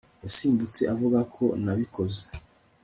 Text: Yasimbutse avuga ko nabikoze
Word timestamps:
Yasimbutse 0.23 0.81
avuga 0.93 1.19
ko 1.35 1.43
nabikoze 1.63 2.21